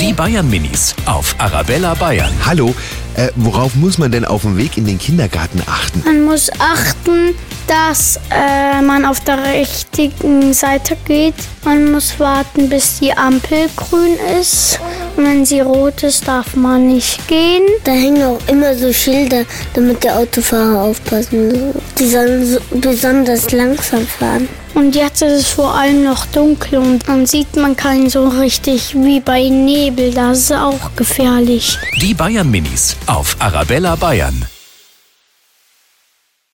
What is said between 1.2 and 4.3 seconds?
Arabella Bayern. Hallo, äh, worauf muss man denn